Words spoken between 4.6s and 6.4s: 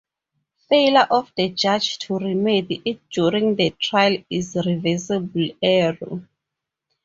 reversible error.